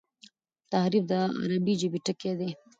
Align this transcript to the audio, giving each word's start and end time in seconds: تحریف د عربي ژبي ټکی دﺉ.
تحریف 0.71 1.03
د 1.11 1.13
عربي 1.41 1.73
ژبي 1.81 1.99
ټکی 2.05 2.31
دﺉ. 2.39 2.51